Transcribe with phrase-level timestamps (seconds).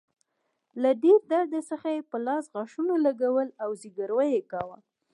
[0.81, 4.77] له ډیر درد څخه يې په لاس غاښونه لګول او زګیروی يې کاوه.